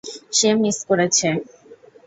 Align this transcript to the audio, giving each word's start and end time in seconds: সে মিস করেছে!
সে 0.37 0.49
মিস 0.61 0.77
করেছে! 0.89 1.27